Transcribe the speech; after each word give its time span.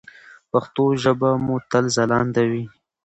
پښتو 0.51 0.83
ژبه 1.03 1.29
مو 1.45 1.55
تل 1.71 1.85
ځلانده 1.95 2.43
وي. 2.51 2.63